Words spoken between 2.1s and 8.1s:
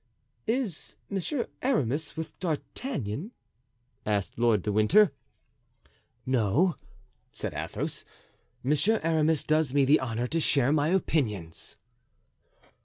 with D'Artagnan?" asked Lord de Winter. "No," said Athos;